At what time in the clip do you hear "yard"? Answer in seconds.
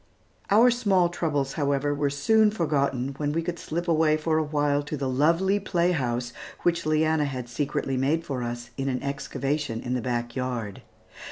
10.35-10.81